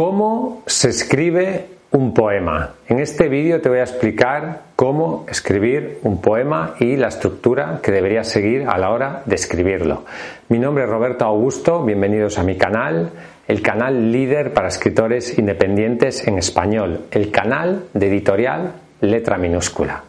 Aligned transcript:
¿Cómo 0.00 0.62
se 0.64 0.88
escribe 0.88 1.66
un 1.90 2.14
poema? 2.14 2.76
En 2.88 3.00
este 3.00 3.28
vídeo 3.28 3.60
te 3.60 3.68
voy 3.68 3.80
a 3.80 3.82
explicar 3.82 4.62
cómo 4.74 5.26
escribir 5.28 5.98
un 6.04 6.22
poema 6.22 6.74
y 6.80 6.96
la 6.96 7.08
estructura 7.08 7.80
que 7.82 7.92
deberías 7.92 8.26
seguir 8.26 8.66
a 8.66 8.78
la 8.78 8.92
hora 8.92 9.22
de 9.26 9.34
escribirlo. 9.34 10.06
Mi 10.48 10.58
nombre 10.58 10.84
es 10.84 10.90
Roberto 10.90 11.26
Augusto, 11.26 11.84
bienvenidos 11.84 12.38
a 12.38 12.44
mi 12.44 12.56
canal, 12.56 13.10
el 13.46 13.60
canal 13.60 14.10
líder 14.10 14.54
para 14.54 14.68
escritores 14.68 15.38
independientes 15.38 16.26
en 16.26 16.38
español, 16.38 17.04
el 17.10 17.30
canal 17.30 17.84
de 17.92 18.06
editorial 18.08 18.72
letra 19.02 19.36
minúscula. 19.36 20.04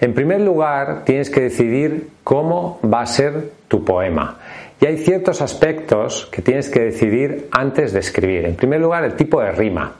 En 0.00 0.14
primer 0.14 0.40
lugar, 0.40 1.02
tienes 1.04 1.28
que 1.28 1.42
decidir 1.42 2.08
cómo 2.24 2.80
va 2.82 3.02
a 3.02 3.06
ser 3.06 3.50
tu 3.68 3.84
poema. 3.84 4.38
Y 4.80 4.86
hay 4.86 4.96
ciertos 4.96 5.42
aspectos 5.42 6.26
que 6.32 6.40
tienes 6.40 6.70
que 6.70 6.80
decidir 6.80 7.48
antes 7.50 7.92
de 7.92 8.00
escribir. 8.00 8.46
En 8.46 8.56
primer 8.56 8.80
lugar, 8.80 9.04
el 9.04 9.14
tipo 9.14 9.42
de 9.42 9.52
rima. 9.52 9.92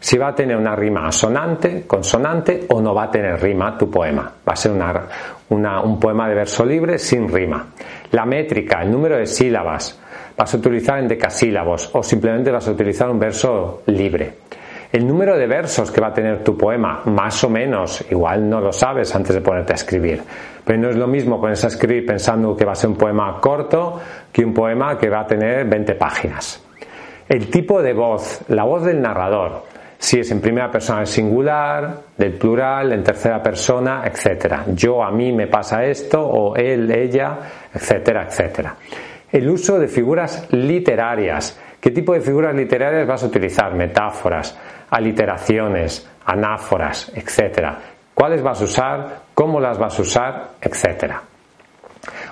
Si 0.00 0.16
va 0.16 0.28
a 0.28 0.34
tener 0.34 0.56
una 0.56 0.74
rima 0.74 1.06
asonante, 1.06 1.84
consonante 1.86 2.64
o 2.70 2.80
no 2.80 2.94
va 2.94 3.04
a 3.04 3.10
tener 3.10 3.40
rima 3.42 3.76
tu 3.76 3.90
poema. 3.90 4.22
Va 4.48 4.54
a 4.54 4.56
ser 4.56 4.72
un 4.72 6.00
poema 6.00 6.28
de 6.30 6.34
verso 6.34 6.64
libre 6.64 6.98
sin 6.98 7.28
rima. 7.28 7.66
La 8.12 8.24
métrica, 8.24 8.82
el 8.82 8.90
número 8.90 9.18
de 9.18 9.26
sílabas. 9.26 10.00
Vas 10.34 10.54
a 10.54 10.56
utilizar 10.56 10.98
en 10.98 11.08
decasílabos 11.08 11.90
o 11.92 12.02
simplemente 12.02 12.50
vas 12.50 12.66
a 12.66 12.72
utilizar 12.72 13.10
un 13.10 13.18
verso 13.18 13.82
libre. 13.86 14.32
El 14.92 15.06
número 15.06 15.38
de 15.38 15.46
versos 15.46 15.90
que 15.90 16.02
va 16.02 16.08
a 16.08 16.12
tener 16.12 16.44
tu 16.44 16.54
poema, 16.54 17.00
más 17.06 17.42
o 17.44 17.48
menos, 17.48 18.04
igual 18.10 18.46
no 18.46 18.60
lo 18.60 18.72
sabes 18.72 19.14
antes 19.14 19.34
de 19.34 19.40
ponerte 19.40 19.72
a 19.72 19.76
escribir. 19.76 20.22
Pero 20.62 20.78
no 20.78 20.90
es 20.90 20.96
lo 20.96 21.06
mismo 21.06 21.40
ponerse 21.40 21.66
a 21.66 21.70
escribir 21.70 22.04
pensando 22.04 22.54
que 22.54 22.66
va 22.66 22.72
a 22.72 22.74
ser 22.74 22.90
un 22.90 22.96
poema 22.96 23.40
corto 23.40 23.98
que 24.30 24.44
un 24.44 24.52
poema 24.52 24.98
que 24.98 25.08
va 25.08 25.20
a 25.20 25.26
tener 25.26 25.64
20 25.66 25.94
páginas. 25.94 26.62
El 27.26 27.48
tipo 27.48 27.80
de 27.80 27.94
voz, 27.94 28.42
la 28.48 28.64
voz 28.64 28.84
del 28.84 29.00
narrador, 29.00 29.62
si 29.96 30.20
es 30.20 30.30
en 30.30 30.42
primera 30.42 30.70
persona 30.70 31.00
en 31.00 31.06
singular, 31.06 31.96
del 32.18 32.34
plural, 32.34 32.92
en 32.92 33.02
tercera 33.02 33.42
persona, 33.42 34.02
etcétera. 34.04 34.64
Yo 34.74 35.02
a 35.02 35.10
mí 35.10 35.32
me 35.32 35.46
pasa 35.46 35.84
esto, 35.86 36.20
o 36.20 36.54
él, 36.54 36.90
ella, 36.90 37.38
etcétera, 37.72 38.26
etcétera. 38.28 38.76
El 39.30 39.48
uso 39.48 39.78
de 39.78 39.88
figuras 39.88 40.48
literarias. 40.50 41.58
¿Qué 41.82 41.90
tipo 41.90 42.12
de 42.14 42.20
figuras 42.20 42.54
literarias 42.54 43.08
vas 43.08 43.24
a 43.24 43.26
utilizar? 43.26 43.74
Metáforas, 43.74 44.56
aliteraciones, 44.88 46.08
anáforas, 46.24 47.10
etc. 47.12 47.74
¿Cuáles 48.14 48.40
vas 48.40 48.60
a 48.60 48.64
usar? 48.64 49.18
¿Cómo 49.34 49.58
las 49.58 49.80
vas 49.80 49.98
a 49.98 50.02
usar? 50.02 50.50
Etcétera. 50.60 51.20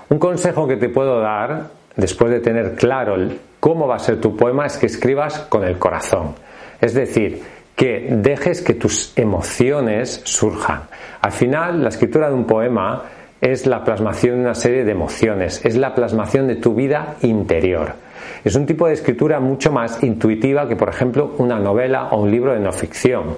Un 0.09 0.21
consejo 0.21 0.69
que 0.69 0.77
te 0.77 0.89
puedo 0.89 1.21
dar, 1.21 1.65
después 1.97 2.31
de 2.31 2.39
tener 2.39 2.77
claro 2.77 3.17
cómo 3.59 3.89
va 3.89 3.97
a 3.97 3.99
ser 3.99 4.21
tu 4.21 4.37
poema, 4.37 4.67
es 4.67 4.77
que 4.77 4.87
escribas 4.87 5.41
con 5.49 5.65
el 5.65 5.81
corazón. 5.81 6.37
Es 6.81 6.95
decir, 6.95 7.43
que 7.75 8.07
dejes 8.09 8.63
que 8.63 8.75
tus 8.75 9.13
emociones 9.19 10.21
surjan. 10.23 10.83
Al 11.23 11.33
final, 11.33 11.83
la 11.83 11.89
escritura 11.89 12.29
de 12.29 12.35
un 12.37 12.47
poema 12.47 13.03
es 13.41 13.67
la 13.67 13.85
plasmación 13.85 14.37
de 14.37 14.41
una 14.43 14.55
serie 14.55 14.85
de 14.85 14.93
emociones, 14.93 15.65
es 15.65 15.77
la 15.77 15.95
plasmación 15.95 16.47
de 16.47 16.57
tu 16.57 16.75
vida 16.75 17.17
interior. 17.23 17.95
Es 18.45 18.55
un 18.55 18.67
tipo 18.67 18.87
de 18.87 18.95
escritura 18.95 19.41
mucho 19.41 19.73
más 19.73 20.03
intuitiva 20.03 20.69
que, 20.69 20.77
por 20.77 20.89
ejemplo, 20.89 21.35
una 21.39 21.59
novela 21.59 22.09
o 22.11 22.23
un 22.23 22.31
libro 22.31 22.53
de 22.53 22.61
no 22.61 22.73
ficción. 22.73 23.37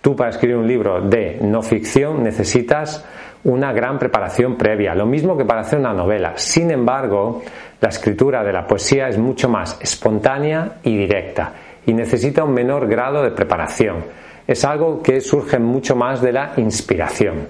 Tú 0.00 0.14
para 0.14 0.30
escribir 0.30 0.56
un 0.56 0.66
libro 0.66 1.00
de 1.00 1.38
no 1.40 1.62
ficción 1.62 2.22
necesitas 2.22 3.04
una 3.44 3.72
gran 3.72 3.98
preparación 3.98 4.56
previa, 4.56 4.94
lo 4.94 5.06
mismo 5.06 5.36
que 5.36 5.44
para 5.44 5.60
hacer 5.60 5.78
una 5.78 5.92
novela. 5.92 6.32
Sin 6.36 6.70
embargo, 6.70 7.42
la 7.80 7.88
escritura 7.88 8.42
de 8.42 8.52
la 8.52 8.66
poesía 8.66 9.08
es 9.08 9.18
mucho 9.18 9.48
más 9.48 9.78
espontánea 9.80 10.76
y 10.82 10.96
directa 10.96 11.52
y 11.86 11.92
necesita 11.92 12.44
un 12.44 12.54
menor 12.54 12.88
grado 12.88 13.22
de 13.22 13.30
preparación. 13.30 14.04
Es 14.46 14.64
algo 14.64 15.02
que 15.02 15.20
surge 15.20 15.58
mucho 15.58 15.94
más 15.94 16.20
de 16.20 16.32
la 16.32 16.52
inspiración. 16.56 17.48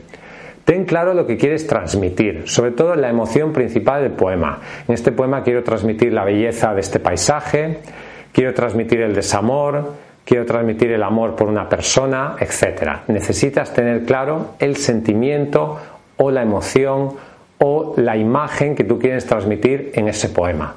Ten 0.65 0.87
claro 0.87 1.13
lo 1.13 1.27
que 1.27 1.37
quieres 1.37 1.67
transmitir, 1.67 2.45
sobre 2.47 2.71
todo 2.71 2.95
la 2.95 3.11
emoción 3.11 3.53
principal 3.53 4.03
del 4.03 4.13
poema. 4.13 4.61
En 4.89 4.95
este 4.95 5.13
poema 5.13 5.43
quiero 5.43 5.63
transmitir 5.63 6.13
la 6.13 6.25
belleza 6.25 6.73
de 6.73 6.81
este 6.81 7.01
paisaje, 7.01 7.81
quiero 8.33 8.55
transmitir 8.55 9.03
el 9.03 9.15
desamor, 9.15 9.93
quiero 10.25 10.47
transmitir 10.47 10.91
el 10.93 11.03
amor 11.03 11.37
por 11.37 11.49
una 11.49 11.69
persona, 11.69 12.37
etc. 12.41 13.01
Necesitas 13.09 13.75
tener 13.75 14.05
claro 14.05 14.55
el 14.59 14.77
sentimiento 14.77 15.79
o 16.17 16.31
la 16.31 16.43
emoción 16.43 17.11
o 17.59 17.95
la 17.99 18.17
imagen 18.17 18.75
que 18.75 18.85
tú 18.85 18.99
quieres 18.99 19.27
transmitir 19.27 19.93
en 19.95 20.09
ese 20.09 20.31
poema. 20.31 20.77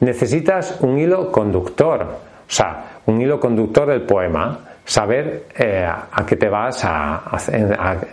Necesitas 0.00 0.78
un 0.82 0.98
hilo 0.98 1.32
conductor, 1.32 2.02
o 2.02 2.52
sea, 2.52 2.95
un 3.06 3.20
hilo 3.20 3.40
conductor 3.40 3.88
del 3.88 4.02
poema 4.02 4.58
saber 4.84 5.46
eh, 5.56 5.84
a 5.84 6.24
qué 6.26 6.36
te 6.36 6.48
vas 6.48 6.84
a, 6.84 7.22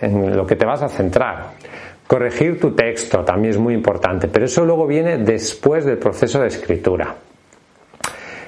en 0.01 0.35
lo 0.35 0.45
que 0.45 0.55
te 0.55 0.65
vas 0.65 0.81
a 0.81 0.89
centrar. 0.89 1.51
Corregir 2.07 2.59
tu 2.59 2.71
texto 2.71 3.23
también 3.23 3.53
es 3.53 3.59
muy 3.59 3.73
importante, 3.73 4.27
pero 4.27 4.45
eso 4.45 4.65
luego 4.65 4.85
viene 4.85 5.19
después 5.19 5.85
del 5.85 5.97
proceso 5.97 6.41
de 6.41 6.47
escritura. 6.47 7.15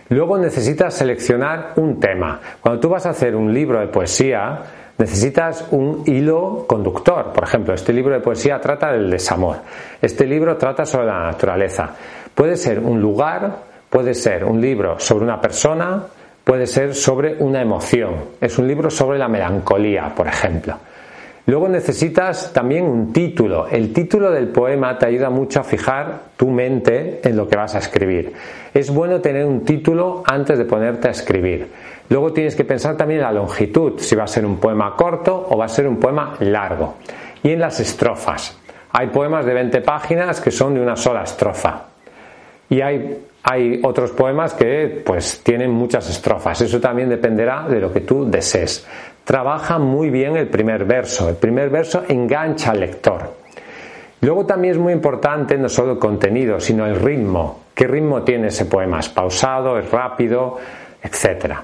Luego 0.10 0.38
necesitas 0.38 0.94
seleccionar 0.94 1.74
un 1.78 2.00
tema. 2.00 2.40
Cuando 2.62 2.80
tú 2.80 2.90
vas 2.90 3.06
a 3.06 3.10
hacer 3.10 3.36
un 3.36 3.52
libro 3.52 3.80
de 3.80 3.88
poesía, 3.88 4.62
necesitas 4.98 5.68
un 5.72 6.04
hilo 6.06 6.66
conductor. 6.68 7.34
Por 7.34 7.44
ejemplo, 7.44 7.74
este 7.74 7.92
libro 7.92 8.14
de 8.14 8.20
poesía 8.20 8.60
trata 8.60 8.92
del 8.92 9.10
desamor. 9.10 9.58
Este 10.02 10.26
libro 10.26 10.58
trata 10.58 10.86
sobre 10.86 11.08
la 11.08 11.24
naturaleza. 11.24 11.90
Puede 12.36 12.56
ser 12.56 12.80
un 12.80 13.02
lugar, 13.02 13.56
puede 13.90 14.14
ser 14.14 14.46
un 14.46 14.62
libro 14.62 15.00
sobre 15.00 15.26
una 15.26 15.42
persona, 15.42 16.04
puede 16.46 16.68
ser 16.68 16.96
sobre 16.96 17.36
una 17.40 17.62
emoción. 17.62 18.14
Es 18.40 18.58
un 18.58 18.68
libro 18.68 18.90
sobre 18.90 19.18
la 19.18 19.28
melancolía, 19.28 20.14
por 20.16 20.28
ejemplo. 20.28 20.78
Luego 21.48 21.68
necesitas 21.68 22.54
también 22.54 22.86
un 22.86 23.12
título. 23.12 23.68
El 23.68 23.92
título 23.92 24.32
del 24.32 24.48
poema 24.48 24.98
te 24.98 25.08
ayuda 25.08 25.30
mucho 25.30 25.60
a 25.60 25.64
fijar 25.64 26.22
tu 26.38 26.48
mente 26.50 27.20
en 27.28 27.36
lo 27.36 27.48
que 27.48 27.56
vas 27.56 27.76
a 27.76 27.80
escribir. 27.80 28.34
Es 28.74 28.92
bueno 28.92 29.22
tener 29.22 29.46
un 29.46 29.64
título 29.64 30.24
antes 30.26 30.58
de 30.58 30.66
ponerte 30.66 31.08
a 31.08 31.12
escribir. 31.12 31.68
Luego 32.10 32.32
tienes 32.32 32.56
que 32.56 32.64
pensar 32.64 32.96
también 32.96 33.20
en 33.20 33.26
la 33.26 33.32
longitud, 33.32 34.00
si 34.00 34.16
va 34.16 34.24
a 34.24 34.28
ser 34.28 34.46
un 34.46 34.58
poema 34.58 34.96
corto 34.96 35.48
o 35.50 35.58
va 35.58 35.66
a 35.66 35.70
ser 35.70 35.88
un 35.88 35.98
poema 35.98 36.36
largo. 36.40 36.96
Y 37.44 37.52
en 37.52 37.60
las 37.60 37.80
estrofas. 37.80 38.58
Hay 38.92 39.08
poemas 39.08 39.46
de 39.46 39.54
20 39.54 39.82
páginas 39.82 40.40
que 40.42 40.52
son 40.52 40.76
de 40.76 40.82
una 40.82 40.96
sola 40.96 41.24
estrofa. 41.24 41.95
Y 42.70 42.82
hay 42.82 43.82
otros 43.84 44.12
poemas 44.12 44.54
que 44.54 45.04
pues 45.06 45.42
tienen 45.44 45.72
muchas 45.72 46.10
estrofas. 46.10 46.62
Eso 46.62 46.80
también 46.80 47.10
dependerá 47.10 47.68
de 47.68 47.80
lo 47.80 47.94
que 47.94 48.02
tú 48.02 48.30
desees. 48.30 48.86
Trabaja 49.24 49.80
muy 49.80 50.10
bien 50.10 50.36
el 50.38 50.48
primer 50.48 50.86
verso. 50.86 51.30
El 51.30 51.36
primer 51.36 51.70
verso 51.70 52.04
engancha 52.08 52.72
al 52.72 52.80
lector. 52.80 53.34
Luego 54.22 54.46
también 54.46 54.74
es 54.74 54.80
muy 54.80 54.94
importante 54.94 55.58
no 55.58 55.70
solo 55.70 55.94
el 55.94 56.00
contenido, 56.00 56.60
sino 56.60 56.86
el 56.86 56.96
ritmo. 56.96 57.66
¿Qué 57.76 57.86
ritmo 57.86 58.24
tiene 58.24 58.48
ese 58.48 58.66
poema? 58.66 59.00
¿Es 59.00 59.10
pausado? 59.10 59.78
¿Es 59.78 59.92
rápido? 59.92 60.58
Etcétera. 61.04 61.64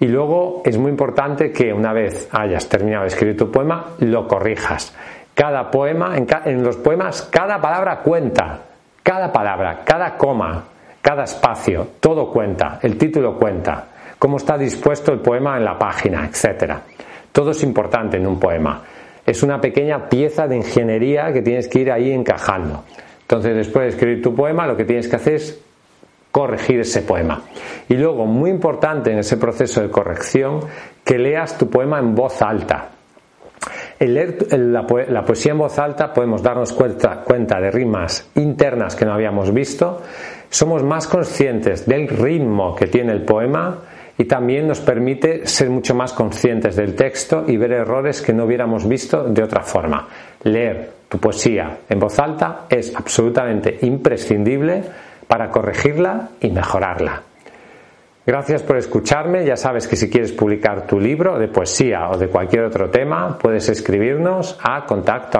Y 0.00 0.06
luego 0.06 0.62
es 0.64 0.78
muy 0.78 0.90
importante 0.90 1.50
que 1.50 1.72
una 1.72 1.92
vez 1.92 2.28
hayas 2.30 2.68
terminado 2.68 3.02
de 3.02 3.08
escribir 3.08 3.36
tu 3.36 3.50
poema, 3.50 3.94
lo 3.98 4.28
corrijas. 4.28 4.94
Cada 5.34 5.70
poema, 5.70 6.16
en 6.16 6.62
los 6.62 6.76
poemas, 6.76 7.22
cada 7.32 7.60
palabra 7.60 8.00
cuenta. 8.00 8.60
Cada 9.08 9.32
palabra, 9.32 9.84
cada 9.86 10.18
coma, 10.18 10.64
cada 11.00 11.24
espacio, 11.24 11.92
todo 11.98 12.30
cuenta, 12.30 12.78
el 12.82 12.98
título 12.98 13.38
cuenta, 13.38 13.86
cómo 14.18 14.36
está 14.36 14.58
dispuesto 14.58 15.12
el 15.12 15.20
poema 15.20 15.56
en 15.56 15.64
la 15.64 15.78
página, 15.78 16.26
etc. 16.26 16.74
Todo 17.32 17.52
es 17.52 17.62
importante 17.62 18.18
en 18.18 18.26
un 18.26 18.38
poema. 18.38 18.82
Es 19.24 19.42
una 19.42 19.62
pequeña 19.62 20.10
pieza 20.10 20.46
de 20.46 20.56
ingeniería 20.56 21.32
que 21.32 21.40
tienes 21.40 21.68
que 21.68 21.78
ir 21.78 21.90
ahí 21.90 22.12
encajando. 22.12 22.84
Entonces, 23.22 23.56
después 23.56 23.84
de 23.84 23.88
escribir 23.88 24.22
tu 24.22 24.34
poema, 24.34 24.66
lo 24.66 24.76
que 24.76 24.84
tienes 24.84 25.08
que 25.08 25.16
hacer 25.16 25.34
es 25.36 25.58
corregir 26.30 26.80
ese 26.80 27.00
poema. 27.00 27.40
Y 27.88 27.94
luego, 27.94 28.26
muy 28.26 28.50
importante 28.50 29.10
en 29.10 29.20
ese 29.20 29.38
proceso 29.38 29.80
de 29.80 29.90
corrección, 29.90 30.60
que 31.02 31.16
leas 31.16 31.56
tu 31.56 31.70
poema 31.70 31.98
en 31.98 32.14
voz 32.14 32.42
alta. 32.42 32.90
El 33.98 34.14
leer 34.14 34.46
la, 34.56 34.86
poesía 35.24 35.52
en 35.52 35.58
voz 35.58 35.78
alta 35.78 36.12
podemos 36.12 36.40
darnos 36.40 36.72
cuenta, 36.72 37.22
cuenta 37.24 37.60
de 37.60 37.70
rimas 37.70 38.30
internas 38.36 38.94
que 38.94 39.04
no 39.04 39.12
habíamos 39.12 39.52
visto, 39.52 40.02
somos 40.48 40.84
más 40.84 41.08
conscientes 41.08 41.84
del 41.84 42.06
ritmo 42.06 42.76
que 42.76 42.86
tiene 42.86 43.12
el 43.12 43.22
poema 43.22 43.78
y 44.16 44.24
también 44.24 44.68
nos 44.68 44.80
permite 44.80 45.46
ser 45.46 45.68
mucho 45.70 45.94
más 45.94 46.12
conscientes 46.12 46.76
del 46.76 46.94
texto 46.94 47.44
y 47.46 47.56
ver 47.56 47.72
errores 47.72 48.22
que 48.22 48.32
no 48.32 48.44
hubiéramos 48.44 48.88
visto 48.88 49.24
de 49.24 49.42
otra 49.42 49.62
forma. 49.62 50.08
Leer 50.44 50.90
tu 51.08 51.18
poesía 51.18 51.78
en 51.88 51.98
voz 51.98 52.18
alta 52.20 52.66
es 52.68 52.94
absolutamente 52.94 53.78
imprescindible 53.82 54.82
para 55.26 55.50
corregirla 55.50 56.30
y 56.40 56.50
mejorarla. 56.50 57.22
Gracias 58.28 58.62
por 58.62 58.76
escucharme. 58.76 59.46
Ya 59.46 59.56
sabes 59.56 59.88
que 59.88 59.96
si 59.96 60.10
quieres 60.10 60.32
publicar 60.32 60.86
tu 60.86 61.00
libro 61.00 61.38
de 61.38 61.48
poesía 61.48 62.10
o 62.10 62.18
de 62.18 62.28
cualquier 62.28 62.64
otro 62.64 62.90
tema, 62.90 63.38
puedes 63.38 63.70
escribirnos 63.70 64.58
a 64.62 64.84
contacto 64.84 65.38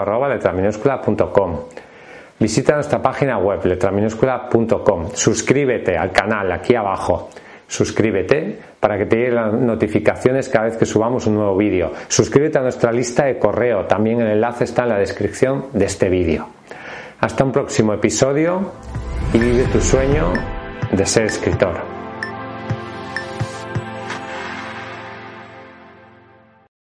visita 2.41 2.73
nuestra 2.73 3.03
página 3.03 3.37
web 3.37 3.63
letraminúscula.com, 3.63 5.11
suscríbete 5.13 5.99
al 5.99 6.13
canal 6.13 6.51
aquí 6.51 6.75
abajo, 6.77 7.29
suscríbete 7.67 8.59
para 8.81 8.97
que 8.97 9.05
te 9.05 9.17
lleguen 9.17 9.35
las 9.35 9.53
notificaciones 9.53 10.49
cada 10.49 10.65
vez 10.65 10.79
que 10.79 10.87
subamos 10.87 11.27
un 11.27 11.35
nuevo 11.35 11.59
vídeo. 11.59 11.93
Suscríbete 12.09 12.57
a 12.57 12.63
nuestra 12.63 12.91
lista 12.91 13.27
de 13.27 13.39
correo, 13.39 13.85
también 13.85 14.23
el 14.23 14.29
enlace 14.29 14.65
está 14.65 14.85
en 14.85 14.89
la 14.89 14.99
descripción 14.99 15.67
de 15.75 15.85
este 15.85 16.09
vídeo. 16.09 16.49
Hasta 17.21 17.45
un 17.45 17.53
próximo 17.53 17.93
episodio 17.93 18.73
y 19.35 19.39
vive 19.39 19.65
tu 19.65 19.79
sueño 19.79 20.33
de 20.91 21.05
ser 21.05 21.27
escritor. 21.27 21.98